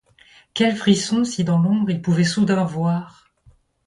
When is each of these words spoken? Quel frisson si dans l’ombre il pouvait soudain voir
Quel 0.55 0.75
frisson 0.75 1.23
si 1.23 1.43
dans 1.43 1.59
l’ombre 1.59 1.91
il 1.91 2.01
pouvait 2.01 2.23
soudain 2.23 2.63
voir 2.63 3.29